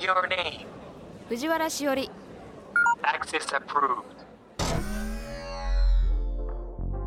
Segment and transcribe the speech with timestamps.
[0.00, 0.66] your name?
[1.28, 2.10] 藤原しおり
[3.02, 4.04] Access approved.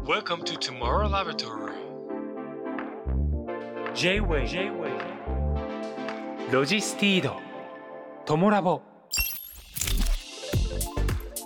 [0.06, 1.74] Welcome to Tomorrow Laboratory.
[3.96, 4.92] J-WAVE J-WAVE
[6.52, 7.36] LOGISTEED
[8.26, 8.82] トモラボ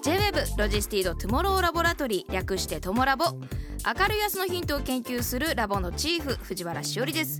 [0.04, 7.40] J-WEB ロジスティードトゥモローラボラトリー略してトモラボ明るい明日のヒントを研究するラボのチーフ藤原しおりです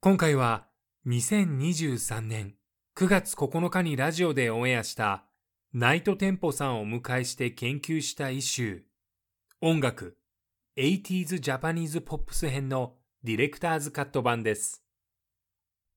[0.00, 0.68] 今回は
[1.08, 2.54] 2023年
[2.96, 5.24] 9月9日にラジオでオンエアした
[5.74, 8.82] Night Tempo さんをお迎えして研究したイシュー。
[9.60, 10.16] 音楽
[10.76, 14.84] 80s ジャパニーズポップス編のディレクターズカット版です。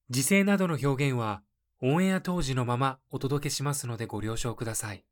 [0.10, 1.44] 時勢などの表現は
[1.84, 5.04] オンエア当時のままお届けしますのでご了承ください。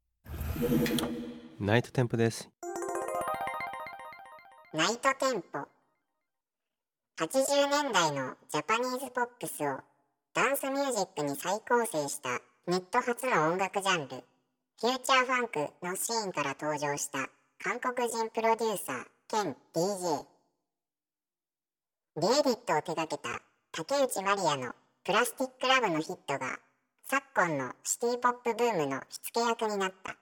[1.60, 2.50] Night Tempo です。
[4.74, 5.79] Night Tempo
[7.20, 9.82] 80年代のジャパニーズポップスを
[10.34, 14.24] ダンスミュージックに再構成したネット初の音楽ジャンル
[14.80, 17.28] フューチャーファンクのシーンから登場した
[17.62, 20.24] 韓国人プロデューサー兼 DJ
[22.22, 23.42] リエディットを手掛けた
[23.74, 24.72] 竹内まりやの
[25.04, 26.58] プラスティックラブのヒットが
[27.10, 30.16] 昨今のシティポップブームの火付け役になった。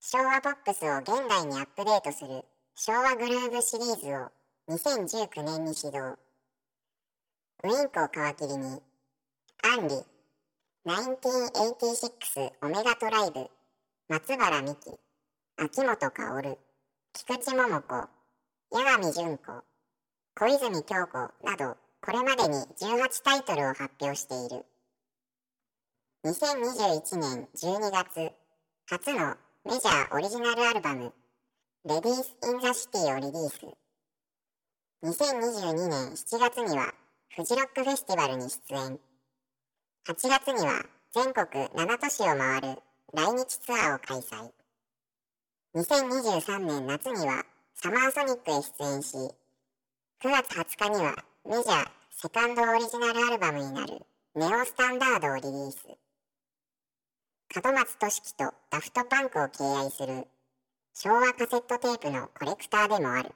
[0.00, 2.42] 昭和ポップスを現代にアップデートする
[2.74, 8.80] 昭和グルーヴシリーズを2019年に始動ウィンクを皮切りに
[9.62, 9.94] アンリ
[10.86, 13.50] 1986オメガトライブ
[14.08, 14.98] 松原美樹
[15.58, 16.58] 秋元薫
[17.12, 18.08] 菊池桃子
[18.70, 19.64] 八神純子
[20.34, 24.64] 小泉京子などこれまでに18タイトルを発表している。
[26.24, 28.32] 2021年12月
[28.88, 31.12] 初のメジャーオリジナルアルバム
[31.84, 33.83] 「レディース・イン・ザ・シティ」をリリース。
[35.04, 36.94] 2022年7月には
[37.36, 38.98] フジロックフェスティバルに出演。
[40.08, 40.82] 8月には
[41.12, 42.78] 全国7都市を回る
[43.12, 44.50] 来日ツアーを開催。
[45.74, 47.44] 2023年夏には
[47.74, 49.34] サマーソニックへ出演し9
[50.22, 54.00] 月20日にはメジャーセカンドオリジナルアルバムになる
[54.34, 55.86] ネオスタンダードをリリース。
[57.62, 60.26] 門松俊樹とダフトパンクを敬愛する
[60.94, 63.34] 昭和カセットテープのコレクターでもある。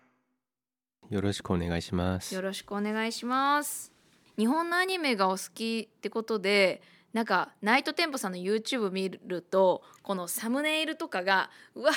[1.10, 2.42] よろしくお願いしますよ。
[2.42, 3.92] ろしくお願いします
[4.36, 6.82] 日本のアニメがお好きってことで
[7.12, 11.92] なんかナイトテンポさんの YouTube 見るとこのサムネイルとかがうわ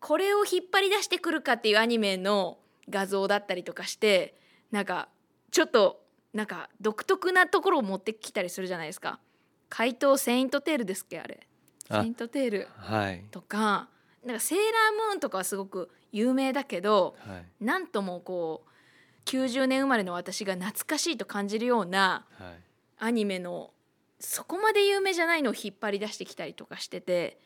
[0.00, 2.58] これを引っ張り出してくるかっていうアニメの
[2.88, 4.38] 画像だったりとかして
[4.70, 5.08] なんか
[5.50, 6.00] ちょっと
[6.32, 9.18] なんか独特なところを持ってきたりするじゃないですか
[9.68, 11.40] 怪盗セイントテールですっけあれ
[11.88, 13.24] あセイントテールはい。
[13.30, 13.88] とか
[14.24, 17.64] なんかセーラームーンとかはすごく有名だけどはい。
[17.64, 18.70] なんともこう
[19.28, 22.60] 90年生まれの私が懐かしいと感じるようなはい。
[22.98, 23.70] アニメの
[24.18, 27.38] そこまで有名じゃないのを引っ張り出してきたりとかしてて、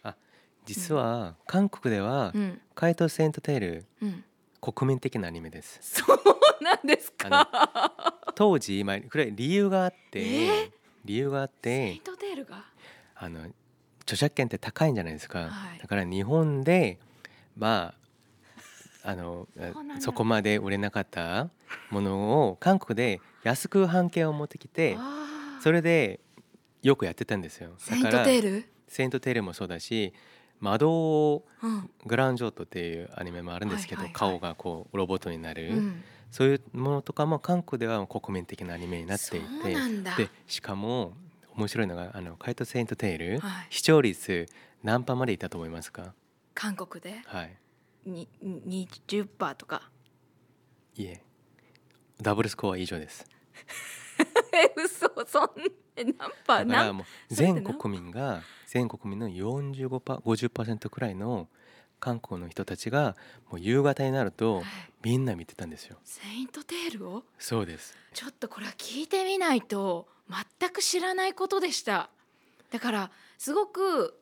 [0.65, 4.25] 実は韓国ではうん怪盗セイントテールうん、
[4.61, 5.81] 国民的なアニメです。
[5.83, 7.93] そうなんですか。
[8.37, 10.71] 当時まあこれ理由があって、え？
[11.05, 12.65] 理由があっセインてトテールが、
[13.17, 13.49] あの
[14.03, 15.41] 著作権って高いんじゃないですか。
[15.41, 17.01] はいだから日本で
[17.57, 18.00] まあ
[19.03, 19.49] あの
[20.01, 21.49] そこまで売れなかった
[21.91, 24.97] ものを韓国で安く半径を持ってきて
[25.63, 26.21] それで
[26.83, 27.71] よくやってたんですよ。
[27.79, 30.13] セイントテール、セイントテールもそうだし
[30.61, 34.31] 窓うんグランジョートっていうアニメもあるんですけど、はいはいはい。
[34.33, 40.25] 顔がこうロボットになる、うん、そういうものとかも韓国では国民的なアニメになっていて。
[40.25, 41.15] でしかも
[41.57, 43.67] 面白いのが「あのカイト・セイント・テール」はい。
[43.71, 44.47] 視聴率
[44.83, 46.15] 何パーまでいったと思いますか？
[46.55, 47.21] 韓国で？
[47.27, 47.57] はい
[48.05, 49.91] にに20%とか。
[50.97, 51.23] いえ。
[52.21, 53.27] ダブルスコア以上です。
[54.53, 55.51] え 嘘そん
[55.97, 56.15] え何
[56.47, 56.65] パー？
[56.65, 60.21] 何だか全国民が全国民の45パー
[60.51, 61.49] 50%くらいの
[61.99, 63.17] 韓国の人たちが
[63.51, 64.65] もう夕方になるとはい。
[65.03, 65.99] みんな見てたんですよ。
[66.05, 67.25] セイントテールを？
[67.39, 67.97] そうです。
[68.13, 70.09] ちょっとこれは聞いてみないと
[70.59, 72.11] 全く知らないことでした。
[72.71, 74.20] だからすごく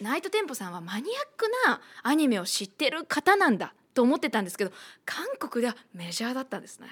[0.00, 4.72] ナイトテンポさんはマニアックなアニメを知ってる方なんだと思ってたんですけど
[5.04, 6.86] 韓国ではメジャーだったんですね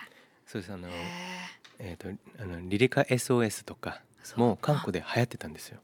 [0.46, 0.92] そうですあのへ
[1.78, 2.08] えー、と
[2.40, 4.00] あのリリカ SOS とか
[4.36, 5.80] も韓国で流行ってたんですよ。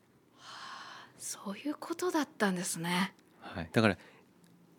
[1.18, 3.12] そういうことだったんですね。
[3.40, 3.98] はい、だから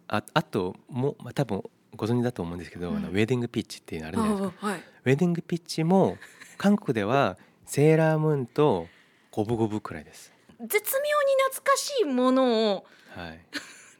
[0.07, 1.63] ああともう、まあ、多分
[1.95, 4.67] ご存知だと思うんですけど、うんあのウェディングピッチっていうのあるじゃないですか。
[4.67, 4.79] はい。
[4.79, 6.17] ウェディングピッチも
[6.57, 8.87] 韓国ではセーラームーンと
[9.31, 10.30] 五分五分くらいです。
[10.67, 12.85] 絶妙に懐かしいものを
[13.15, 13.39] はい、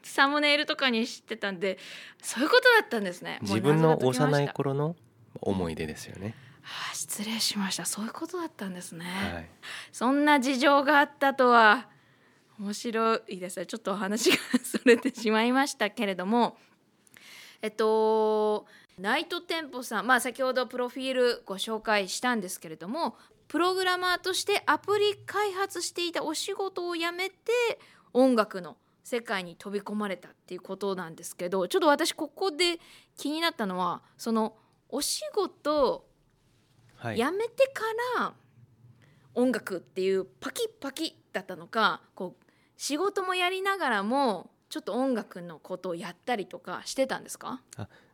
[0.02, 1.78] サムネイルとかにしてたんで
[2.22, 3.38] そういうことだったんですね。
[3.42, 4.96] 自分の幼い頃の
[5.40, 6.34] 思い出ですよね。
[6.62, 7.84] はあ失礼しました。
[7.84, 9.48] そういうことだったんですね、はい、
[9.90, 11.88] そんな事情があったとは
[12.58, 13.58] 面白いです。
[13.58, 16.56] ねちょっとお話がそれてしまいましたけれども。
[17.60, 18.66] えっと
[18.98, 20.06] ナイトテンポさん。
[20.06, 23.16] まあ先ほどプロフィールご紹介したんですけれども
[23.52, 27.36] プログラマーとしてアプリ開発していたお仕事を辞めて
[28.14, 32.78] 音楽の世界に飛び込まれたっていうことなんですけどちょっと私ここで
[33.18, 34.54] 気になったのはその
[34.88, 36.06] お仕事
[36.96, 37.82] はい、やめてか
[38.20, 38.32] ら
[39.34, 42.44] 音楽っていうパキッパキッだったのかこう
[42.78, 47.60] 仕事もやりながらもちょっと音楽のことをやったりとかしてたんですか、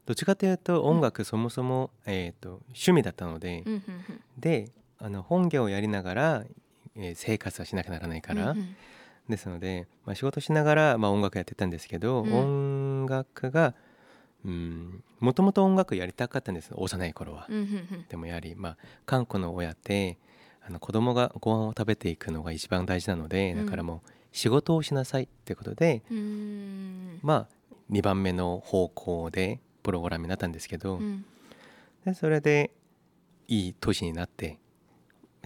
[0.04, 4.20] どっちかというと音楽そもそも、えー、と趣味だったので、うんうんうん。
[4.36, 6.44] であの本業をやりながら、
[6.96, 8.76] えー生活はしなきゃならないから、うんうん。
[9.28, 12.32] ですので、まあ、仕事しながら、まあ、音楽やってたんですけど、うん。
[12.32, 13.74] 音楽が
[14.44, 16.70] うんもともと音楽やりたかったんです。
[16.74, 17.46] 幼い頃は。
[17.48, 20.18] うんうんでもやはり、まあ、韓国の親って
[20.66, 23.66] あの子供がご飯を食べていくのが一番大事なので、うん。
[23.66, 27.18] だからもう仕事をしなさいってことで、うんうん。
[27.22, 31.24] まあ2番目の方向でプログラムになったんですけど、うん。
[32.04, 32.70] でそれで
[33.48, 34.58] いい年になって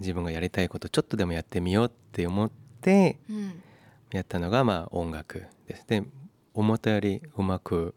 [0.01, 2.51] 自分がやりたいことちょっとでもやってみようって思っ
[2.81, 3.63] てうん
[4.11, 5.87] やったのがまあ音楽です。
[5.87, 6.03] で
[6.55, 7.95] 思ったよりうまく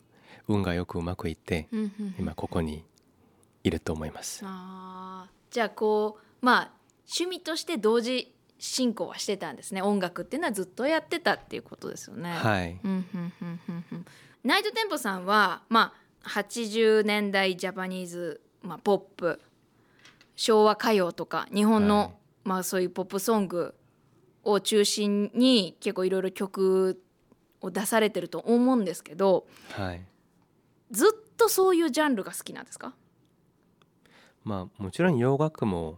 [0.47, 2.85] 運がよくうまくいってうんうん今ここに
[3.63, 4.41] いると思います。
[4.45, 6.71] あーじゃあこうまあ
[7.07, 12.31] 趣味として同時進行はしてたんですね音楽っていうのはずっとやってたっていうことですよね。
[12.31, 12.79] はい、
[14.43, 15.93] ナイトテンポさんは、ま
[16.23, 19.41] あ、80年代ジャパニーズ、まあ、ポップ
[20.35, 22.11] 昭和歌謡とか日本の、はい。
[22.43, 23.73] まあ、そういうポップソング
[24.43, 27.01] を中心に結構いろいろ曲
[27.61, 30.01] を出されてると思うんですけどはい。
[30.91, 32.93] ずっとそういうジャンルが好きなんですか？
[34.43, 35.97] まあもちろん洋楽も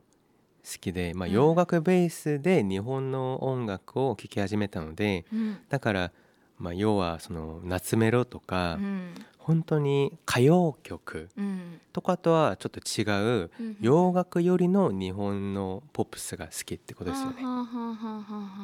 [0.64, 1.34] 好きで、まあ、うん。
[1.34, 5.58] 洋楽ベースで日本の音楽を聴き始めたので、うん。
[5.68, 6.12] だから、
[6.58, 9.14] まあ、要はその夏メロとか、うん
[9.48, 11.80] 本当に歌謡曲うん。
[11.94, 13.04] とかとはちょっと違
[13.46, 13.78] ううん。
[13.80, 17.36] 洋楽よりの日本のポップスが好きってことですよね。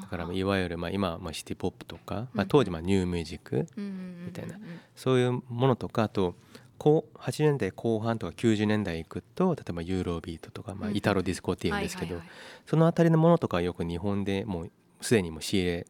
[0.01, 4.59] だからいわゆるまあ今はまあシティポップとか、まあ、うん当時まあニューミュージックみたいな。
[4.93, 6.35] そういうものとかあと
[6.77, 12.21] こう80年代後半とか90年代行くと例えばユーロビートとか、まあ、うんイタロディスコっていうんですけど、
[12.65, 15.87] そのあたりのものとかはよく日本でもうすでにもう仕入れ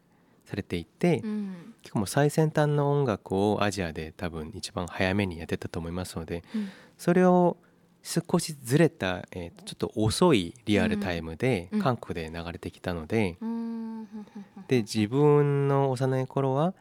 [0.54, 1.74] されていて、うん。
[1.82, 6.70] 結構もう最先端の音楽をアジアで多分一番早めにやってたと思いますのでうん。
[6.98, 7.58] それを
[8.04, 11.82] 少しずれた、えーとちょっと遅いリアルタイムでうん。
[11.82, 14.08] 韓国で流れてきたので、うん。
[14.68, 16.74] で自分の幼い頃は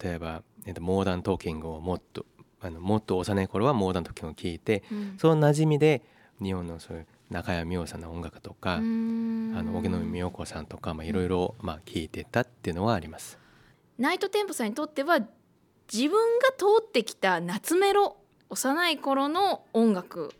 [0.00, 2.24] 例えば、えーとモーダントーキングをもっと
[2.60, 5.14] あのもっと幼い頃はモーダントーキングを聞いてうん。
[5.18, 6.02] その馴染みで
[6.40, 9.54] 日本のそういう中山美穂さんの音楽とか、うん。
[9.56, 13.38] あの荻野目美代子さんとかまあいろいろまあ聞いてたっていうのはあります。
[13.98, 15.20] ナイトテンポさんにとっては
[15.92, 18.16] 自分が通ってきた夏メロ
[18.50, 20.32] 幼い頃の音楽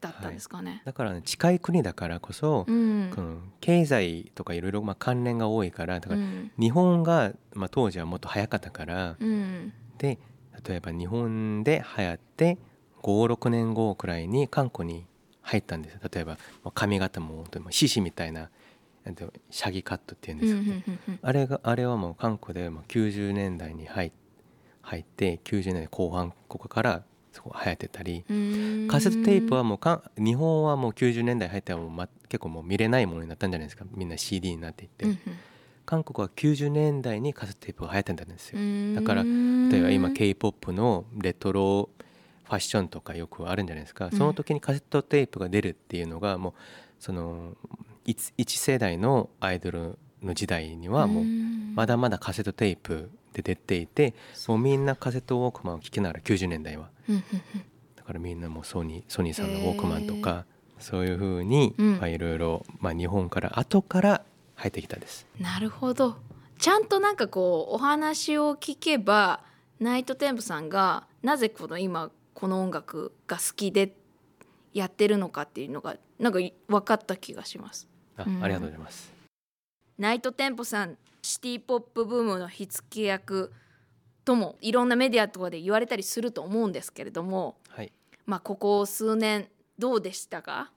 [0.00, 0.82] だったんですかね。
[0.84, 3.10] だから、ね、近い国だからこそ、うん。
[3.14, 6.52] この経済とかいろいろまあ関連が多いからだからうん。
[6.58, 9.72] 日本が、まあ、当時はもっと早かったから、うん。
[9.98, 10.18] で
[10.66, 12.58] 例えば日本で流行って
[13.02, 15.06] 56年後くらいに韓国に
[15.48, 18.50] 入ったんです例えばまあ髪型も本当に獅子みたいな
[19.50, 21.18] シャギカットっていうんうんですか、ねうん。
[21.22, 24.12] あれがあれはもう韓国でもう90年代に入
[24.82, 27.02] 入って90年代後半ここから
[27.32, 28.24] そこ流行ってたり。
[28.28, 28.88] うん。
[28.90, 33.86] カセットテープはもうか日本はもう90年代入ったらもう、ま、結構もう見れないものになったんじゃないですか。
[33.94, 35.18] みんな CD になっていって、うん
[35.88, 38.94] 韓国は90年代にカセットテープが流行ってたんですよ、うん。
[38.94, 41.88] だから例えば今 k p o p のレトロ
[42.48, 46.52] ファッションとかよくあるんじゃないですか、その時にカセットテープが出るっていうのがもう
[46.98, 47.56] その
[48.06, 51.24] 一一世代のアイドルの時代にはもう
[51.74, 54.14] まだまだカセットテープで出ていて
[54.46, 56.88] もうみんなカセットウォークマンを聴きながら90年代は。
[57.96, 60.46] だからみんなもうソニーソニーさんのウォークマンとか
[60.78, 64.24] そういうふうにいろいろまあ日本から後から
[64.54, 65.26] 入ってきたです。
[65.38, 66.16] なるほど。
[66.58, 69.44] ちゃんとなんかこうお話を聞けば
[69.78, 73.96] ナイトテンプさんがなぜこの今この音楽が好きで
[74.72, 77.88] やってるのかっていうのがなんか分かった気がします。
[78.16, 79.12] あうんありがとうございます。
[79.98, 83.52] ナイトテンポさんシティポップブームの火付け役
[84.24, 87.92] ともいろんなメディアとかで言われたりすると思うんですけれどもはい。
[88.24, 90.70] まあここ数年どうでしたか、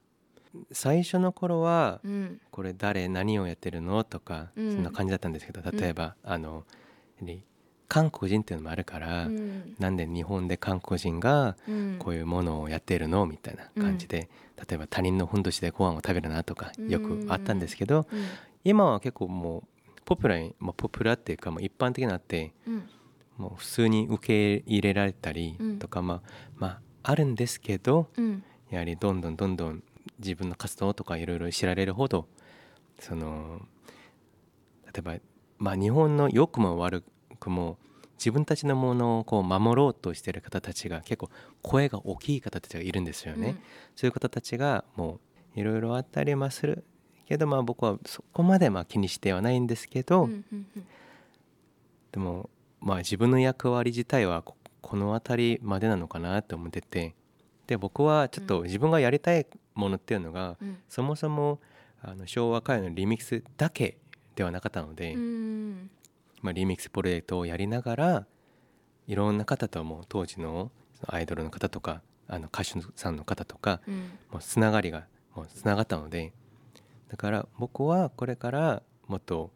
[0.72, 4.02] 最初の頃はうんこれ誰何をやってるの？
[4.02, 6.64] とかそうんんな感じだったんですけど、例えば、あの
[7.20, 7.44] ね
[7.92, 9.74] 韓国人っていうのもあるから、うん。
[9.78, 11.96] なんで日本で韓国人がうん。
[11.98, 18.24] こういうものをやってるのみたいな感じで、例えば他人のふんどしでご飯を食べるなとかよくあったんですけど、うん。
[18.64, 19.62] 今は結構もう
[20.06, 22.88] ポピュラーに、まあ、ポピュラーっていうかもう一般的になってうん。
[23.36, 24.26] もう普通に受
[24.62, 25.78] け入れられたりうん。
[25.78, 26.22] とか、まあ
[26.56, 26.80] まあ
[27.10, 28.42] あるんですけどうん。
[28.70, 29.82] やはりどんどんどんどん
[30.18, 32.26] 自分の活動とかいろいろ知られるほど
[32.98, 33.60] その
[34.86, 35.14] 例えば、
[35.58, 37.04] まあ、日本の良くも悪く
[37.50, 37.78] も
[38.18, 41.30] 自分たちのものをこう守ろうとしている方たちが結構
[41.60, 43.56] 声が大きい方たちがいるんですよね。
[43.96, 45.18] そういう方たちがも
[45.56, 46.84] ういろいろあったりはする
[47.26, 50.86] けどまあ僕はそこまでまあ気にしてはないんですけど、うんうんうん。
[52.12, 52.48] でも
[52.80, 57.14] まあ自分の役割自体はここの辺りまでなのかなって思ってて
[57.66, 60.78] で僕はちょっと自分がやりたいものっていうのが、うん。
[60.88, 61.58] そもそも
[62.00, 63.98] あの昭和歌謡のリミックスだけ
[64.36, 65.90] ではなかったので、うん
[66.42, 68.26] まあ、リミックスプロジェクトをやりながら
[69.06, 70.70] いろんな方ともう当時の
[71.06, 73.94] アイドルの方とかあの歌手さんの方とかうん
[74.30, 76.32] もうつながりがもうつながったので
[77.08, 79.50] だから僕はこれからもっと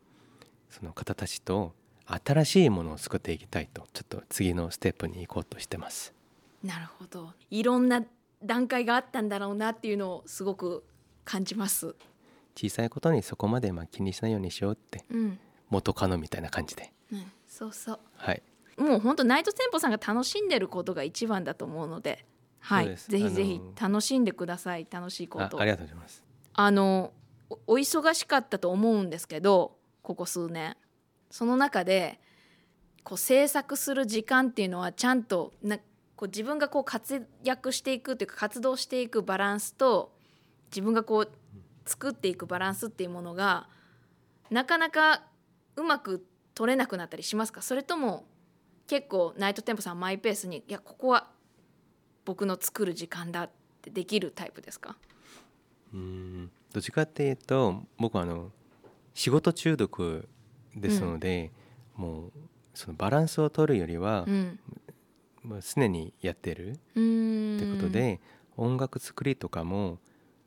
[0.70, 1.74] その方たちと
[2.06, 6.14] 新しいものを作っていきたいとちょっと次のステップに行こうとしてます。
[6.62, 8.02] なるほどいろんな
[8.44, 10.84] 段階があったんだろうなっていうのをすごく
[11.24, 11.94] 感じます。
[12.54, 15.38] 小さいことにそこまでまあ気にしないようにしようってうん
[15.70, 16.92] 元カノみたいな感じで。
[17.12, 17.98] うん、そうそう。
[18.16, 18.42] はい。
[18.76, 22.24] もう本当ナイトテンポさんが楽しんでることが一番だと思うので、
[22.60, 24.86] はい、ぜひぜひあ楽しんでください。
[24.90, 26.22] 楽しいことあありがとうございます。
[26.52, 27.12] あの
[27.48, 30.76] おお忙しかったと思うんですけどここ数年。
[31.30, 32.20] その中で
[33.02, 35.78] こう制作する時間っていうのはちゃんとな
[36.16, 40.12] こう自分がこう活躍していくというか活動していくバランスと
[40.70, 41.30] 自分がこう
[41.84, 43.68] 作っていくバランスっていうものが
[44.50, 45.22] なかなか
[45.76, 47.62] うまく取れなくなったりしますか？
[47.62, 48.24] それとも
[48.86, 51.28] 結構ナイトテンポさんマイペースにいやここは
[52.24, 53.50] 僕の作る時間だっ
[53.82, 54.96] てできるタイプですか？
[55.92, 56.50] うーん。
[56.72, 58.50] どっちかっていうと僕はあの
[59.14, 60.28] 仕事中毒
[60.74, 61.50] ですので、
[61.94, 62.32] もう
[62.74, 64.58] そのバランスを取るよりはう、ん。
[65.42, 66.80] もう常にやってるって
[67.70, 68.20] ことで、
[68.56, 69.98] 音楽作りとかも、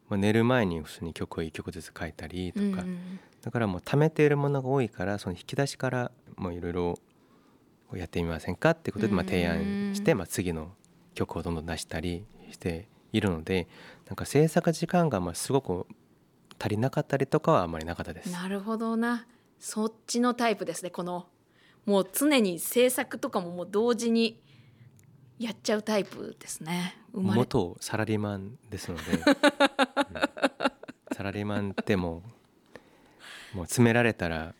[0.09, 6.99] まあ、寝る前に普通に曲を1曲ずつ書いたりとか、うんうんだからもう貯めているものが多いからその引き出しからもういろいろ
[7.93, 10.17] やってみませんかってことでまあ提案して、うん。
[10.19, 10.73] まあ、次の
[11.15, 13.67] 曲をどんどん出したりしているので
[14.07, 15.87] なんか制作時間がまあすごく
[16.59, 18.31] 足りなかったりとかはあんまりなかったです。
[18.31, 19.25] なるほどな。
[19.59, 21.27] そっちのタイプですねこの。
[21.85, 24.41] もう常に制作とかももう同時に
[25.39, 26.97] やっちゃうタイプですね。
[27.13, 29.23] 元サラリーマンですので、 うん。
[31.15, 32.38] サラリーマンってもう
[33.53, 34.53] もう詰められたら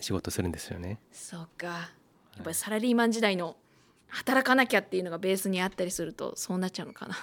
[0.00, 0.98] 仕事するんですよね。
[1.12, 1.66] そうか。
[1.66, 1.90] や
[2.40, 3.56] っぱりサラリーマン時代の
[4.08, 7.14] 働かなきゃっていうのがベースにあったりするとそうなっちゃうのかな。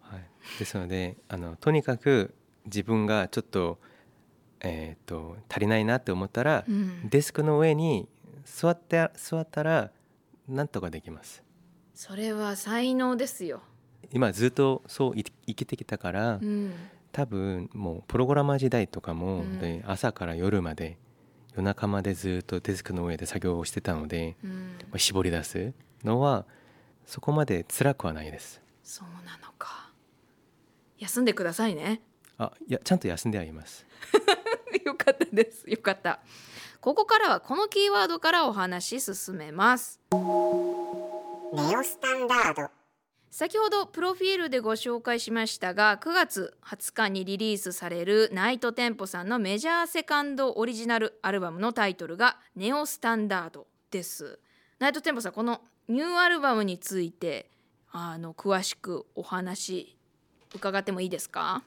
[0.00, 0.24] はい、
[0.58, 2.34] ですのであのとにかく
[2.66, 3.78] 自分がちょっと,、
[4.60, 7.08] えー、と足りないなって思ったら、うん。
[7.08, 8.08] デスクの上に
[8.44, 9.90] 座って座ったら
[10.48, 11.42] なんとかできます。
[11.94, 13.62] それは才能ですよ、
[14.10, 16.72] 今ずっとそうい生きてきたから、うん、
[17.14, 19.60] 多分もうプログラマー時代とかも、うん。
[19.60, 20.98] で朝から夜まで
[21.54, 26.44] 夜中までずっとデスクの上で作業をしてたので、うん、まあ絞り出すのは
[27.06, 28.60] そこまで辛くはないです。
[28.82, 29.92] そうなのか。
[30.98, 32.02] 休んでくださいね。
[32.36, 33.86] あいやちゃんと休んであります。
[34.84, 35.70] よかったです。
[35.70, 36.18] よかった。
[36.80, 40.00] ここからはこのキーワードからお話し進めます。
[40.10, 42.83] ネオスタンダード
[43.36, 54.38] 先ほどプロフィールでご紹介しましたが9月20日にリリースされるナイトテンポさんのメジャーセカンドオリジナルアルバムのタイトルがネオスタンダードです。
[54.78, 57.50] ナイトテンポさんこのニューアルバムについて
[57.90, 59.96] あの詳しくお話
[60.54, 61.64] 伺ってもいいですか？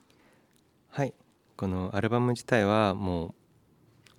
[0.92, 1.14] はい。
[1.58, 3.36] このアルバム自体はも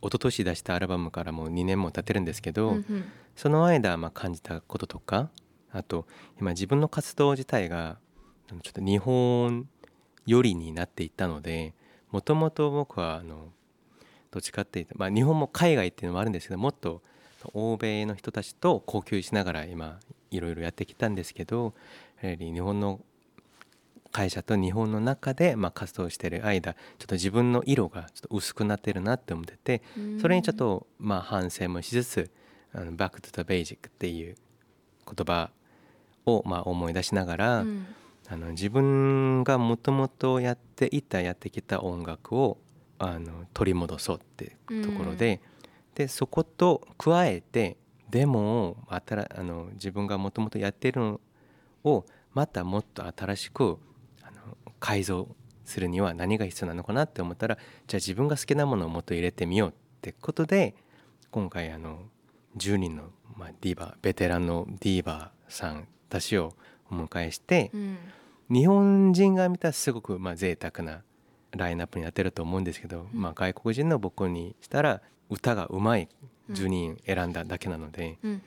[0.02, 3.04] う一昨年出したアルバムからもう2年も経ってるんですけど、うんうん。
[3.34, 5.30] その間まあ感じたこととか
[5.72, 6.06] あと
[6.40, 7.98] 今自分の活動自体が
[8.48, 9.68] ちょっと日本
[10.26, 11.74] 寄りになっていったので
[12.10, 13.52] もともと僕はあの
[14.30, 17.02] どっちかっていうと、まあ、日本も海外っていうのもあるんですけどもっと
[17.54, 19.98] 欧米の人たちと交流しながら今
[20.30, 21.74] いろいろやってきたんですけど
[22.22, 23.00] やはり日本の
[24.10, 29.82] 会社と日本の中でまあ活動している間ちょっと自分の色がちょっと薄くなってるなって思ってて
[30.20, 32.30] それにちょっとまあ反省もしつつ
[32.72, 34.36] 「あの Back to the Basic」っていう
[35.14, 35.50] 言葉
[36.26, 37.86] をまあ思い出しながら、うん。
[38.30, 42.58] あの自分がもともとやっていたやってきた音楽を
[42.98, 45.40] あの取り戻そうってところで,、
[45.94, 47.78] でそこと加えて
[48.10, 51.20] でも新あの自分がもともとやってるの
[51.84, 53.78] をまたもっと新しく
[54.22, 55.28] あの改造
[55.64, 59.72] するには何が必要なのかなって思ったらじゃあ自分が好きなものをもっと入れてみようっ
[60.02, 60.74] てことで
[61.30, 62.00] 今回あの
[62.56, 63.04] 10人の、
[63.38, 66.54] まあ、ディーバーベテランのディーバーさんたちを
[66.90, 67.98] お迎えして、うん。
[68.50, 71.02] 日本人が見たらすごくまあ贅沢な
[71.52, 76.08] ラインナップになってると思うんですけど、まあ、外国人の僕にしたら歌がうまい
[76.50, 78.42] 10人選んだだけなので、うんうんうん。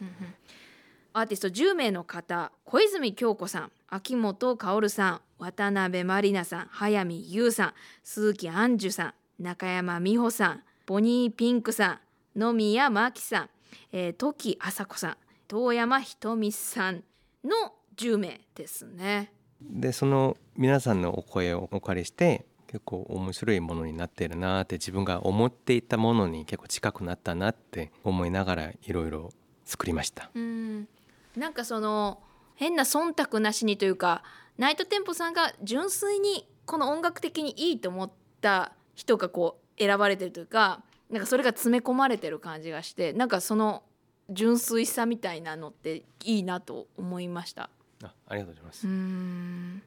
[1.14, 12.00] アーティスト10名の方小泉京子さん秋元薫さん渡辺満里奈さん早見優さん鈴木杏樹さん中山美穂さんボニーピンクさん
[12.40, 13.50] 野宮真紀さん、
[13.92, 17.04] えー、時麻子さん遠山ひとみさん
[17.44, 19.34] の10名ですね。
[19.62, 29.30] でその皆さんのお声をお借りして結構面白いものになってるなって自分が思っていたものに結構近くなったなって思いながらいろいろ
[29.66, 30.32] 作りました。
[30.34, 30.88] うん
[31.36, 32.22] なんかその
[32.56, 34.24] 変な忖度なしにというか
[34.58, 43.84] ナイトテンポさんが純粋にこの音楽的にいいと思った人がこう選ばれてるというかなんかそれが詰め込まれてる感じがしてなんかその
[44.30, 47.70] 純粋さみたいなのっていいなと思いました。
[48.04, 48.88] あありがとうございます。
[48.88, 49.82] うん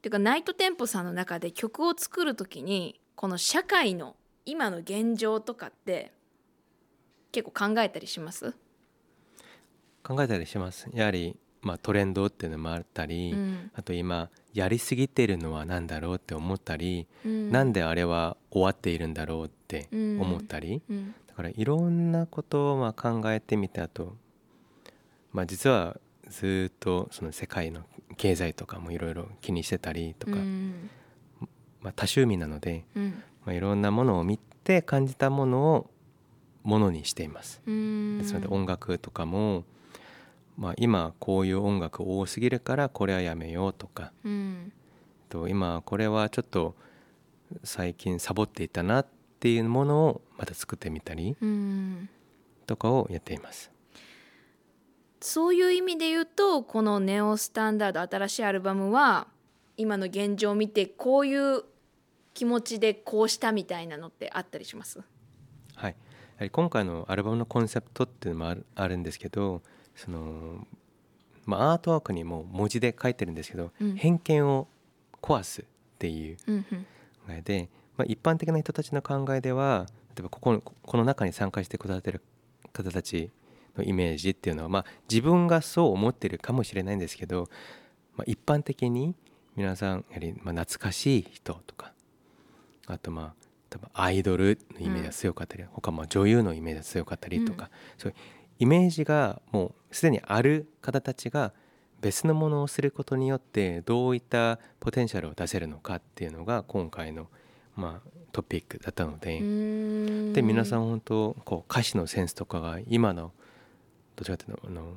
[0.00, 6.12] てかナイトテンポさんの中で曲を作る時にこの社会の今の現状とかって
[7.32, 8.54] 結構考えたりします、
[10.02, 10.88] 考えたりします。
[10.92, 13.70] やはりまあトレンドっていうのもあったり、うん。
[13.74, 17.50] あと今やりすぎてるのは何だろうって思ったり、うん。
[17.50, 21.14] なんであれは終わっているんだろうって思ったり、うん。
[21.26, 24.14] だからいろんなことをまあ考えてみたと、
[25.32, 25.98] まあ、実は
[26.28, 27.82] ずっとその世界の
[28.16, 30.90] 経済とかもいろいろ気にしてたりとか、うん。
[31.80, 33.22] まあ、多趣味なので、うん。
[33.44, 35.90] まあ、いろんなものを見て感じたものを
[36.62, 37.60] ものにしています。
[37.66, 38.18] うん。
[38.18, 39.64] ですので音楽とかも、
[40.56, 44.12] まあ、今こういう音楽多すぎるからこれはやめようとか。
[44.24, 44.72] うん。
[45.28, 46.76] と今これはちょっと
[47.64, 49.06] 最近サボっていたなっ
[49.40, 52.08] ていうものをまた作ってみたりうん。
[52.66, 53.70] とかをやっています。
[55.20, 59.26] そういう意味で言うとこの「ネオスタンダード」新しいアルバムは
[59.76, 61.64] 今の現状を見てこういう
[62.34, 65.00] 気持ちでこうしたみたいなのってあったりします？
[65.74, 65.96] はい、や
[66.38, 69.62] はり今回のアルバムのコンセプトっていうのもあるんですけど
[69.96, 70.66] その、
[71.44, 73.96] まあ、アートワークにも文字で書いてるんですけど、うん。
[73.96, 74.66] 偏見を
[75.20, 75.64] 壊すっ
[75.98, 76.36] ていう。
[76.46, 76.86] うんうん。
[77.26, 82.22] 考えで、まあ、一般的な人たちの考えでは例えばここのこの中に参加してくださってる
[82.72, 83.30] 方たち
[83.76, 87.48] のイメージっていうのは、まあ、自分がそう思ってるかもしれないんですけど、
[88.16, 89.14] まあ、一般的に
[89.56, 91.92] 皆さんやはりまあ懐かしい人とか
[92.86, 98.18] あとまあ多分アイドルのイメージが強かったり、他まあ女優のイメージが強かったりとか、そういう
[98.64, 101.52] イメージがもうすでにある方たちが
[102.00, 107.28] 別のものをすることによってどういったポテンシャルを出せるのかっていうのが今回の、
[107.76, 109.38] まあ、トピックだったので、
[110.32, 113.32] で皆さん本当こう歌詞のセンスとかが今の
[114.16, 114.94] どっちかというとあの、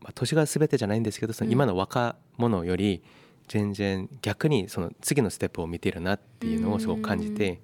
[0.00, 3.02] まあ、年が全てじゃないんですけどその今の若者より
[3.48, 7.60] 全然逆にその次のステップを見ているなっていうのをすごく感じて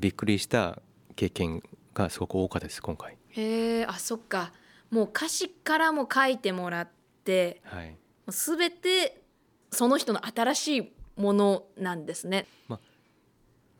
[0.00, 0.82] びっくりした
[1.14, 1.62] 経験
[1.94, 3.16] がすごく多かったです今回。
[3.28, 4.52] へえあそっか
[4.90, 6.88] もう歌詞からも書いてもらっ
[7.24, 7.90] てはい。
[7.90, 7.96] も
[8.28, 9.22] う全て
[9.70, 12.46] その人の新しいものなんですね。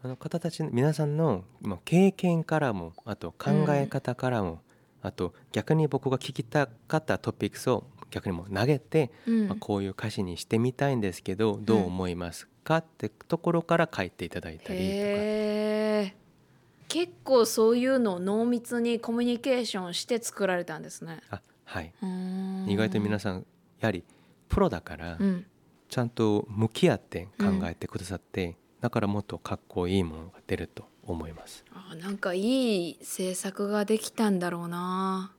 [0.02, 4.62] あの方たち皆さんのまあ経験からもあと考え方からも、
[5.02, 9.48] あと逆に僕が聞きたかったトピックスを逆にもう投げて、うん。
[9.48, 12.78] まあ、こういう歌詞にしてみたいんですけどどう思いますか？
[12.78, 16.16] ってところから書いていただいたりとか、
[16.90, 21.20] 結構そういうのを濃密にコミュニケーションして作られたんですね。
[21.30, 21.94] あはい、
[22.66, 23.46] 意意外と皆さん
[23.78, 24.02] やはり
[24.48, 25.46] プロだからうん。
[25.88, 31.64] ちゃんと向き合って考えてくださって、だからもっとかっこいいものが出ると思います。
[31.72, 35.32] あなんかいい制作ができたんだろうな。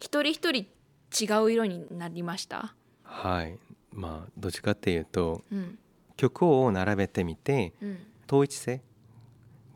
[0.00, 0.66] 一人一人
[1.12, 2.74] 違う色になりました？
[3.02, 3.58] はい。
[3.92, 5.78] まあどっちかっていうとうん。
[6.16, 7.98] 曲を並べてみてうん。
[8.26, 8.82] 統一性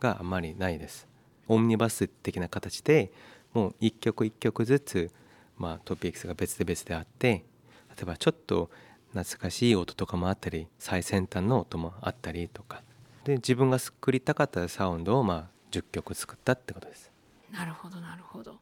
[0.00, 1.08] があまりないです
[1.48, 3.12] オムニバス的な形で
[3.52, 5.10] もう一曲一曲ずつ、
[5.56, 7.44] まあ、トピックスが別で別であって
[7.96, 8.70] 例えばちょっと
[9.12, 12.82] 懐かしい音とかもあったり最先端の音もあったりとか。
[13.24, 17.10] で自分が作りたかったサウンドをまあ10曲作ったってことです。
[17.50, 18.58] なるほどなるほど。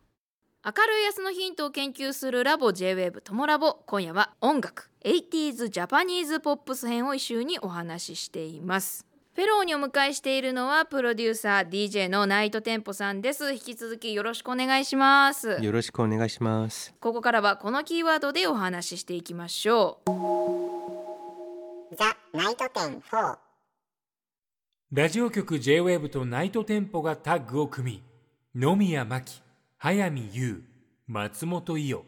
[0.64, 3.75] 明るい明日のヒントを研究するラボ J-WAVE トモラボ。
[3.87, 9.12] 今夜は音楽 80s ジャパニーズポップス編をイシューにお話ししています。
[9.35, 13.55] フェローにお迎えしているのはプロデューサー DJ の Night Tempo さんです。
[13.55, 15.57] 引き続きよろしくお願いします。
[15.59, 16.95] よろしくお願いします。
[17.01, 21.97] ここからはこのキーワードでお話ししていきましょう。
[21.97, 23.38] ザ・ナイトテン4
[24.92, 28.03] ラジオ局 J-WAVE とナイトテンポがタッグを組
[28.55, 29.42] み野宮真紀
[29.79, 30.62] 早見優
[31.07, 32.05] 松本伊代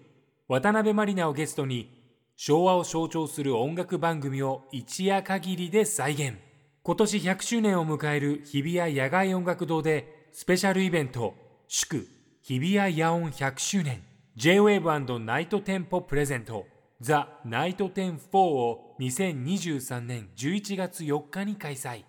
[0.46, 1.90] 渡辺満里奈をゲストに
[2.37, 6.37] 昭和を象徴する音楽番組を一夜限りで再現
[6.86, 11.34] 今年100周年を迎える日比谷野外音楽堂でスペシャルイベント
[11.66, 12.06] 祝
[12.42, 14.02] 日比谷野音100周年。
[14.36, 16.66] J-WAVE& ナイトテンポプレゼント。
[17.00, 22.04] ザ・ナイトテン4を2023年11月4日に開催。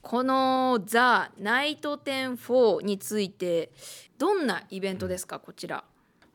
[0.00, 3.70] このザ・ナイトテン4について
[4.16, 5.40] どんなイベントですか？
[5.40, 5.84] こちら。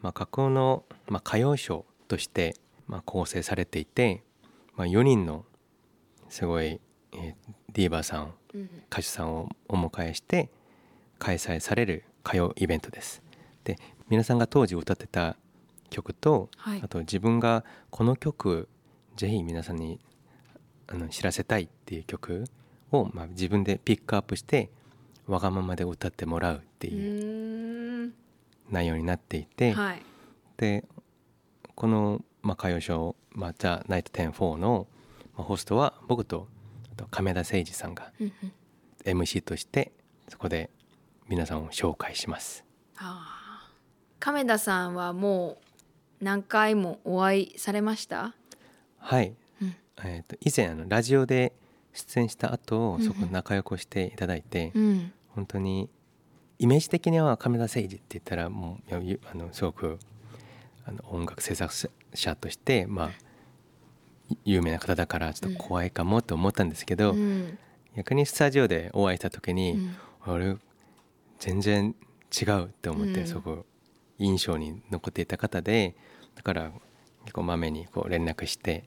[0.03, 2.53] まあ、架空の、まあ、歌謡ショーとして、
[2.85, 4.23] まあ、構成されていて、
[4.75, 5.45] まあ、4人の
[6.29, 6.79] すごい、
[7.13, 8.33] えーディーバーさん
[8.89, 10.49] 歌手さんをお迎えして
[11.19, 13.21] 開催される歌謡イベントです。
[13.63, 13.77] で
[14.09, 15.37] 皆さんが当時歌ってた
[15.89, 16.81] 曲と、はい。
[16.83, 18.67] あと自分がこの曲
[19.15, 19.99] ぜひ皆さんに
[20.87, 22.45] あの知らせたいっていう曲
[22.91, 24.69] を、まあ、自分でピックアップして
[25.27, 28.13] わがままで歌ってもらうってういう
[28.69, 30.01] 内容になっていて、はい。
[30.57, 30.83] で
[31.75, 34.87] この、まあ、歌謡ショー「まあ、ザ・ナイト10-4」の、
[35.37, 36.60] まあ、ホストは僕とあ
[37.01, 38.11] と亀田誠二さんが
[39.05, 39.91] MC として
[40.27, 40.69] そこで
[41.27, 42.63] 皆さんを紹介します。
[44.19, 45.57] 亀田さんはも
[46.21, 48.35] う何回もお会いされました？
[48.99, 49.75] はい、うん。
[50.03, 51.53] えー、と以前あのラジオで
[51.93, 55.11] 出演した後そこ仲良くしていただいて、うん。
[55.29, 55.89] 本当に
[56.59, 58.95] イメージ的には亀田誠二って言ったらもう
[59.31, 59.97] あのすごく
[60.85, 61.73] あの音楽制作
[62.13, 63.11] 者としてまあい
[64.45, 67.57] 有名な方だからちょっと怖いかもと思ったんですけど、うん。
[67.95, 69.95] 逆にスタジオでお会いした時に、うん。
[70.21, 70.55] あれ
[71.39, 71.95] 全然
[72.31, 73.27] 違うって思って、うん。
[73.27, 73.65] すごく
[74.17, 75.95] 印象に残っていた方で
[76.35, 76.71] だから
[77.23, 78.85] 結構まめにこう連絡して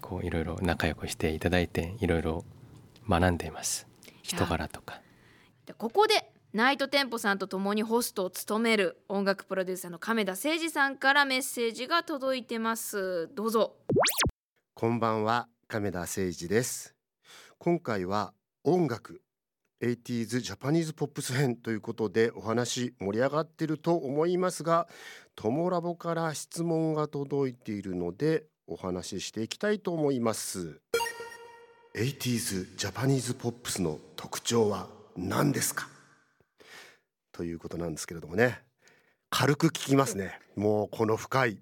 [0.00, 2.44] こういろいろ仲良くしていただいていろいろ
[3.08, 3.86] 学んでいます。
[4.22, 5.00] 人柄とか。
[5.66, 13.28] でここでナイトテンポさんと共にホストを務める音楽プロデューサーの亀田誠二さんからメッセージが届いてます。
[13.34, 13.74] どうぞ
[14.76, 16.96] こんばんは亀田誠二です。
[17.58, 18.34] 今回は
[18.64, 19.22] 音楽
[19.80, 24.88] 80s ジャパニーズポップス編ということでお話盛り上がっていると思いますが
[25.36, 30.80] トモラボから質問が届いているのでお話ししていきたいと思います。
[31.94, 35.86] 80s ジャパニーズポップスの特徴は何ですか？
[37.30, 38.60] ということなんですけれどもね。
[39.30, 40.40] 軽く聞きますね。
[40.56, 41.58] もうこの深い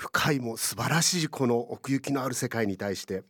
[0.00, 3.22] 深いも素晴らしいこの奥行きのある世界に対して。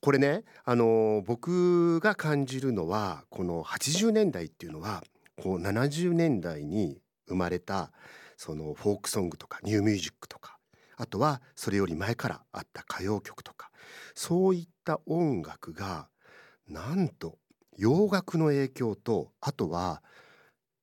[0.00, 5.04] これねあの僕が感じるのはこの80年代っていうのは
[5.40, 7.92] こう70年代に生まれた
[8.36, 10.58] そのフォークソングとかニューミュージックとか
[10.96, 13.70] あとはそれより前からあった歌謡曲とか
[14.14, 16.08] そういった音楽が
[16.68, 17.38] なんと
[17.76, 20.02] 洋楽の影響とあとは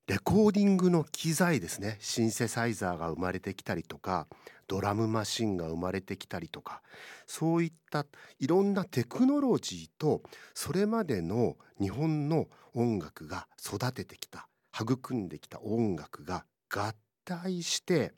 [0.10, 1.98] レコーディングの機材ですね。
[2.00, 4.26] シンセサイザーが生まれてきたりとか
[4.68, 6.82] ドラムマシンが生まれてきたりとか
[7.28, 8.08] そういった
[8.40, 10.24] いろんなテクノロジーと
[10.56, 16.44] それまでの日本の音楽が育ててきた育んできた音楽が
[16.74, 18.14] 合体して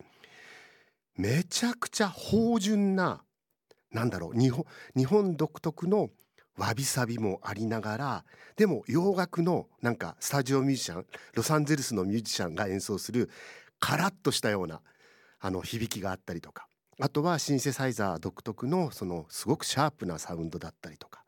[1.17, 3.21] めちゃくちゃ芳醇な
[3.91, 6.10] なんだろう日本日本独特の
[6.58, 13.30] わびさびもありながらでも洋楽のなんかスタジオミュージシャンロサンゼルスのミュージシャンが演奏する
[13.80, 14.82] カラッとしたような
[15.40, 16.68] あの響きがあったりとか
[17.00, 21.24] あとはシンセサイザー独特のそのすごくシャープなサウンドだったりとか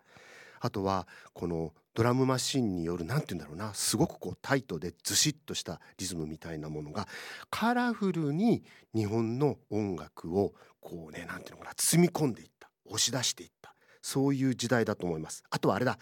[0.60, 7.08] あとはこのドラムマシンによるなんて言うんだろうなすごくこうタイトでずしっとしたリズムみたいなものが
[7.50, 8.64] カラフルに
[8.96, 13.73] 日本の音楽をこうねなんていうのかな包み込んでいった押し出していった。
[14.04, 15.44] そういう時代だと思います。
[15.50, 15.98] あとはあれだ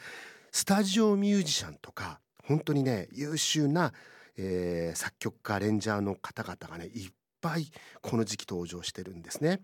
[0.51, 3.93] スタジオミュージシャンとか本当にね優秀な、
[4.35, 9.61] えー作曲家レンジャーの方々がねいっぱいこの時期登場してるんですね。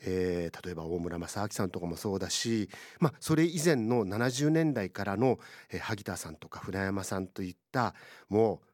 [0.00, 2.68] えー例えば大村正明さんとかもそうだし、
[2.98, 5.38] まあ、それ以前の70年代からの、
[5.70, 7.94] えー萩田さんとか船山さんといった
[8.28, 8.68] もう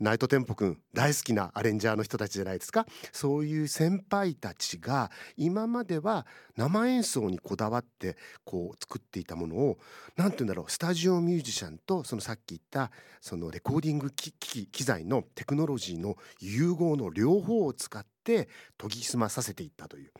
[0.00, 2.84] ナイトテンポくん大好きなアレンジャーの人たちじゃないですか？
[3.12, 6.26] そういう先輩たちが今までは
[6.56, 9.78] 生演奏にこだわってこう作っていたものを
[10.16, 20.12] 何て言うんだろうスタジオミュージシャンとそのさっき言ったそのレコーディング機器機材のテクノロジーの融合の両方を使って研ぎ澄まさせていったという、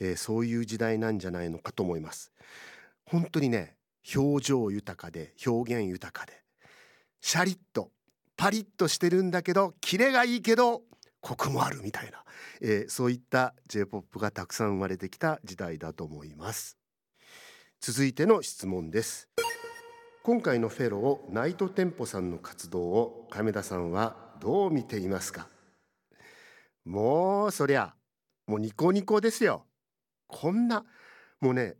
[0.00, 2.32] えーそういう時代なんじゃないのかと思います。
[3.04, 3.76] 本当にね
[4.16, 6.32] 表情豊かで表現豊かで
[7.20, 7.90] シャリッと
[8.40, 10.80] パリッとしてるんだけどキレがいいけど
[11.20, 12.24] コクもあるみたいな、
[12.62, 16.78] えーそういった J-POP がたくさん生まれてきた時代だと思います。
[17.82, 19.28] 続いての質問です。
[20.22, 25.46] 今回のフェローナイトテンポさんの活動を亀田さんはどう見ていますか？
[26.86, 27.94] もうそりゃ
[28.46, 29.66] もうニコニコですよ。
[30.28, 30.86] こんな
[31.42, 31.76] もうね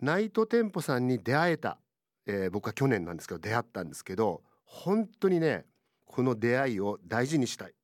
[0.00, 1.76] ナイトテンポさんに出会えた、
[2.24, 5.66] えー僕は去年なんですけど出会ったんですけど本当にね
[6.10, 7.74] この出会いを大事にしたい、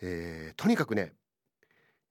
[0.00, 1.12] えーとにかくね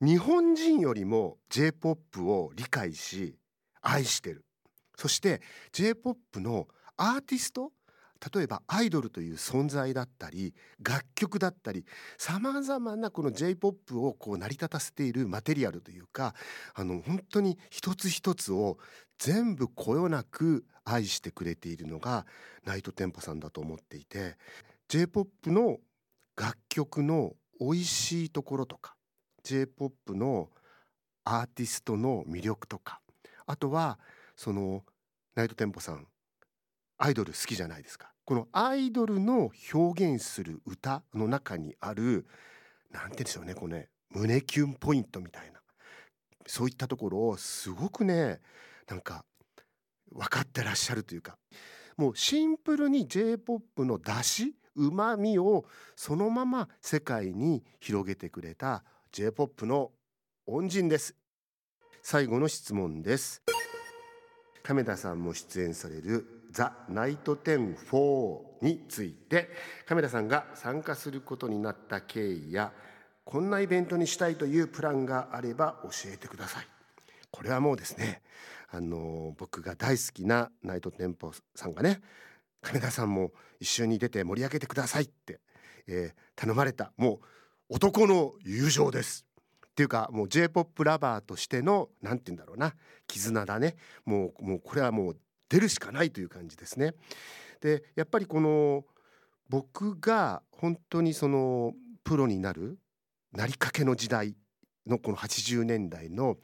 [0.01, 3.37] 日本人よりも J-POP を理解し
[3.81, 4.43] 愛してる。
[4.97, 7.71] そして J-POP のアーティスト
[8.33, 10.53] 例えばアイドルという存在だったり
[10.83, 11.85] 楽曲だったり
[12.19, 16.35] さまざまなこの J-POP をこう成り立たせているマテリアルというか
[16.75, 18.77] あの本当に一つ一つを
[19.17, 22.25] 全部こよなく愛してくれているのが
[22.63, 24.35] ナイトテンポさんだと思っていて
[24.91, 25.77] J-POP の
[26.35, 28.97] 楽曲の美味しいところとか
[29.41, 30.49] J-POP の
[31.23, 32.99] アーティストの魅力とか
[33.45, 33.99] あとは
[34.35, 34.83] その
[35.33, 36.07] ナイトテンポさん
[36.97, 38.11] アイドル好きじゃないですか。
[38.25, 42.27] このアイドルの表現する歌の中にある
[42.91, 45.61] なんて言うんでしょうねこのね胸キュンポイントみたいな
[46.45, 48.41] そういったところをすごくね
[48.89, 49.23] なんか
[50.11, 51.37] 分かってらっしゃるというか
[51.95, 59.91] もうシンプルに J-POP の出しうまみをそのまま世界に広げてくれた J-POP の
[60.47, 61.15] 恩人です。
[62.01, 63.41] 最後の質問です。
[64.63, 69.49] 亀田さんも出演されるザ・ナイトテン4について
[69.85, 72.71] 亀田さんが参加することになった経緯や
[73.23, 76.67] こんなイベントにしたいというプランがあれば教えてください。
[77.31, 78.21] これはもうですね
[78.69, 82.01] あの僕が大好きなナイトテンポさんがね
[82.61, 85.39] 亀田さんも一緒に出て盛り上げてくださいって、
[85.87, 87.19] えー頼まれたも
[87.69, 89.27] う男の友情です
[89.67, 92.73] っていうかもう J-POP ラバーとしてのなんて言うんだろうな
[93.05, 95.17] 絆だねもうもうこれはもう
[95.49, 96.95] 出るしかないという感じですね。
[97.61, 98.85] でやっぱりこの
[99.49, 102.79] 僕が本当にそのプロになる
[103.33, 104.35] なりかけの時代
[104.87, 106.37] のこの80年代の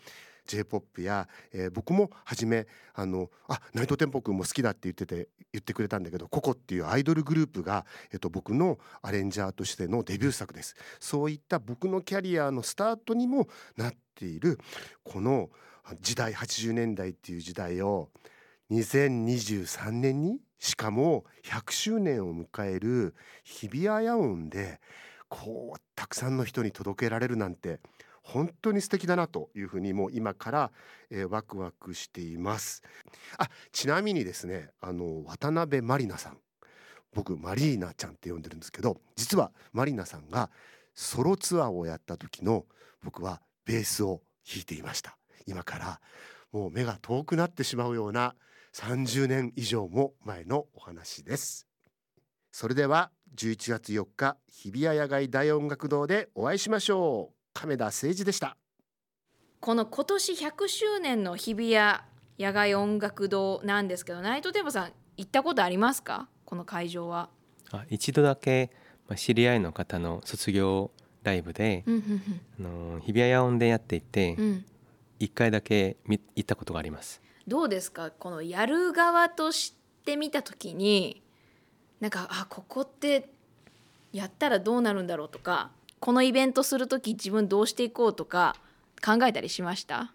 [0.47, 10.75] J-POP や、えー僕も初めあのあナイトテンポ君も好きだって言ってて言ってくれたんだけどココっていうアイドルグループが、えっと、僕のアレンジャーとしてのデビュー作です。
[10.99, 14.59] そういった僕のキャリアのスタートにもなっている
[15.03, 15.49] この
[16.01, 18.09] 時代80年代っていう時代を
[18.71, 24.79] 2023年にしかも100周年を迎える日比谷野音で
[25.29, 27.79] こうたくさんの人に届けられるなんて
[28.27, 30.71] 本当に素敵だなというふうにもう今から、
[31.09, 32.83] えーワクワクしています。
[33.37, 36.37] あちなみにですねあの渡辺満里奈さん。
[37.13, 40.51] 僕マリーナちゃんって呼んでるんですけど実はマリナさんが
[40.93, 42.65] ソロツアーをやった時の
[43.01, 45.17] 僕はベースを弾いていました。
[45.45, 46.01] 今から
[46.51, 48.35] もう目が遠くなってしまうような
[48.73, 51.65] 30年以上も前のお話です。
[52.51, 57.36] それでは11月4日日比谷野外大音楽堂でお会いしましょう。
[57.59, 58.55] 亀田誠二でした。
[59.59, 61.99] この今年100周年の日比谷
[62.37, 66.27] 野外音楽堂なんですけどナイトテンポさん行ったことありますか？
[66.45, 67.29] この会場は。
[67.71, 68.69] あ一度だけ
[69.07, 70.91] まあ知り合いの方の卒業
[71.23, 74.43] ライブで、うんうんあの日比谷野音でやっていてうん。
[74.43, 74.65] うん
[75.19, 77.23] 一回だけ見行ったことがあります。
[77.47, 78.11] どうですか？
[78.11, 79.73] このやる側とし
[80.05, 81.23] て見た時に
[81.99, 83.27] なんかあここって
[84.13, 88.55] やったらどうなるんだろうとかこのイベントする時自分どうしていこうとか
[89.03, 90.13] 考えたりしました？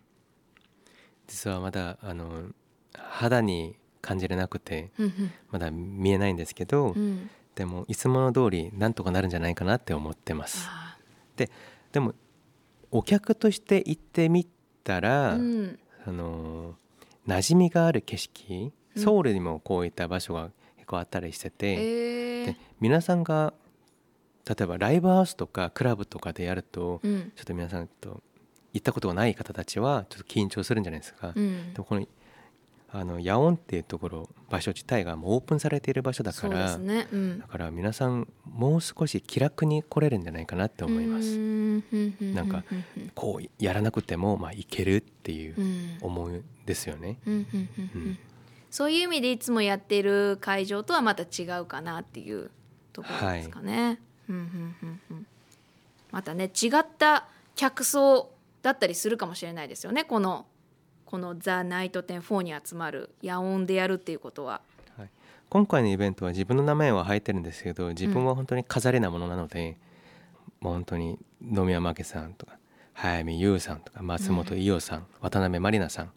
[1.26, 2.50] 実はまだあの
[2.94, 7.02] 肌に感じれなくてうんまだ見えないんですけど、うん。
[7.02, 10.66] うんでもいつもの通りなんとかなるんじゃないかなって思ってます。
[10.70, 10.96] あ
[11.92, 12.14] でも
[12.90, 14.46] お客として行ってみ
[14.82, 15.78] たーら、うん。
[16.06, 16.76] あの
[17.28, 19.02] 馴染みがある景色うん。
[19.02, 21.76] ソウルにもこういった場所が結構あったりしてて、え。
[22.44, 23.52] ーで皆さんが
[24.48, 27.32] 例えばライブハウスとかクラブとかでやると、うん。
[27.36, 28.22] ちょっと皆さんと
[28.72, 31.32] 行ったことがない方たちはちょっと緊張するんじゃないですか。
[31.34, 31.72] うん。
[31.72, 32.06] でもこの
[32.94, 37.08] あのヤオンっていうところ場所自体がもうオープンされている場所だからすね。
[37.10, 37.38] うん。
[37.38, 37.46] だ。
[37.46, 41.38] から皆さんもう少し気楽に来れるんじゃないかなって思います。
[42.20, 42.64] なんか
[43.14, 45.98] こうやらなくてもまあいけるっていううん。
[46.02, 47.18] 思うんですよね。
[48.70, 52.50] そういう意味でいつもやってる会場とはまた違うかなっていう
[52.92, 54.00] ところですかね。
[54.06, 55.26] うんうんうんうん
[56.10, 58.30] またね違った客層
[58.62, 60.04] だったりするかもしれないですよね。
[60.04, 60.46] この
[61.06, 64.60] このザ・ナイトテン4に集まる野音でやるっていうことは。
[65.50, 69.76] 今回のイベントは自分の名前は入ってるんですけど自分は本当に飾りなものなので、
[70.60, 72.56] もう本当に野宮真家さんとか
[72.94, 76.12] 早見優さんとか松本伊代さん、渡辺満里奈さん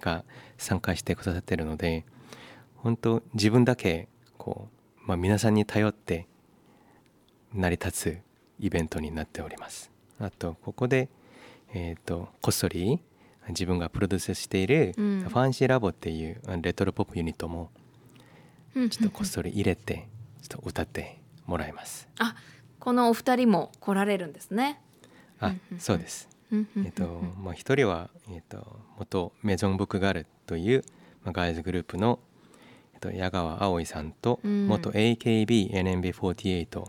[0.00, 0.24] が
[0.56, 2.06] 参加してくださってるので
[2.76, 4.68] 本当自分だけこ
[5.04, 6.26] う、まあ、皆さんに頼って
[7.54, 8.18] 成り立つ
[8.58, 9.90] イベントになっております。
[10.18, 11.08] あとここで、
[11.74, 13.00] えー、とこっそり
[13.48, 17.70] 自分がプロデュースしているフうんァンシーラボっていうレトロポップユニットも
[18.74, 20.08] うんちょっとこっそり入れて
[20.42, 22.08] ちょっと歌ってもらいます。
[22.18, 22.36] あ
[22.78, 24.80] このお二人も来られるんですね。
[25.38, 26.28] あ、そうです。
[26.52, 30.84] えっとまあ一人はえっと元メゾンブックガールという
[31.24, 32.18] まあガールズグループの
[32.94, 36.84] えっと矢川葵さんとうん元 AKB&NMB48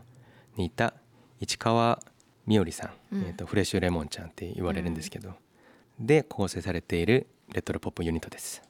[0.57, 0.93] にいた
[1.39, 1.99] 市川
[2.47, 3.23] 美織さん、うん。
[3.23, 5.33] えっとフレッシュレモンちゃんって言われるんですけど、
[5.99, 8.61] で構成されているレトロポップユニットです。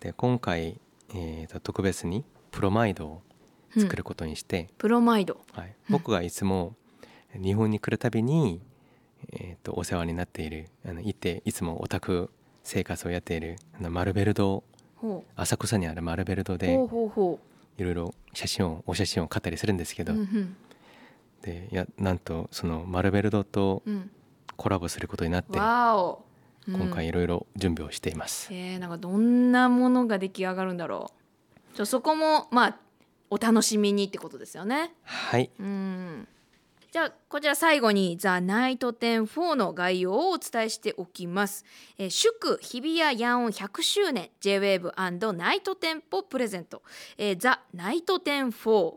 [0.00, 0.80] で今回
[1.14, 3.22] えっと特別にプロマイドを
[3.76, 5.40] 作ることにして、プロマイド。
[5.52, 6.74] はい、僕がいつも
[7.34, 8.60] 日本に来るたびに、
[9.32, 12.30] えー、とお世話になっているあのいていつもオタク
[12.62, 14.64] 生活をやっているあのマルベル堂
[14.96, 20.06] ほ浅草にあるマルベル堂でいろいろ写真をお写真を買ったりするんですけう。
[20.06, 20.56] ど、うんうん
[21.42, 24.10] でいやなんとそのマルベル堂とうん。
[24.58, 28.48] コラボすることになって今回いろいろ準備をしています。
[28.52, 31.12] えー、なんかどんなものが出来上がるんだろ
[31.72, 31.76] う。
[31.76, 32.76] じゃあそこもまあ
[33.30, 34.92] お楽しみにってことですよね。
[35.04, 36.28] はいうん。
[36.90, 41.64] じゃあこちら最後に「ザ・ナイト10 4」の概要をお伝えしておきます。
[41.96, 46.82] えー祝日比谷野音100周年 JWAVE& ナイトテンポプレゼント
[47.16, 48.96] 「えーザ・ナイト10 4」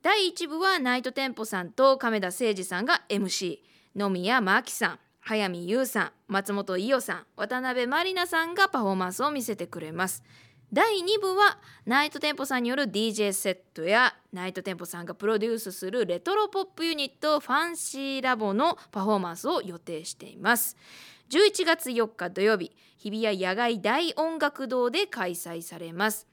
[0.00, 3.58] 第1部はナイトテンポさんと亀田誠二さんが MC
[3.96, 10.22] 野宮真紀さん早見優さん松本伊代さん渡辺満里奈さんがパフォーマンスを見せてくれます。
[10.72, 20.76] 第2部はナイトテンポさんによる DJ セットやナイトテンポさんがプロデュースするレトロポップユニットファンシーラボのパフォーマンスを予定しています。
[21.30, 26.28] 11月4日土曜日日比谷野外大音楽堂で開催されます。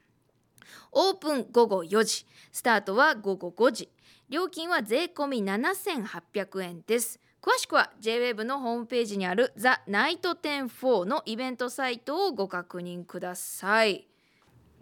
[0.98, 2.26] オープン午後4時。
[2.50, 3.90] スタートは午後5時。
[4.30, 7.20] 料金は税込み7800円です。
[7.42, 14.08] 詳しくは J-WAVE のホームページにあるザ・ナイト104のイベントサイトをご確認ください。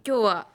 [0.07, 0.47] 今日は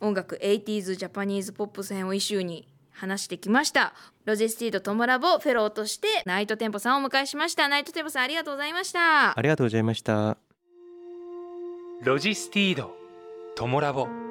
[0.00, 3.94] 音楽 80s ジャパニーズポップス編をイシューに話してきました。
[4.24, 7.66] LOGISTEED トモラボフェローとして Night Tempo さんをお迎えしました。
[7.66, 9.36] Night Tempo さんありがとうございました。
[9.36, 10.38] ありがとうございました。
[12.02, 12.94] ロジスティード
[13.56, 14.27] トモラボ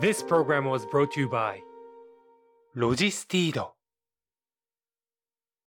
[0.00, 1.60] This program was brought to you by
[2.74, 3.74] ロジスティード